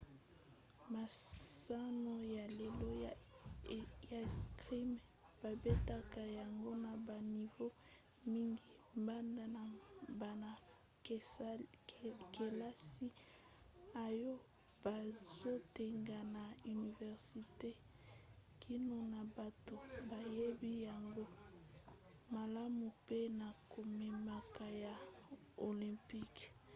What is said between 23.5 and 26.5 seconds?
komemaka ya olympique